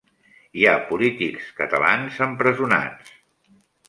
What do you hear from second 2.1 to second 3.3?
empresonats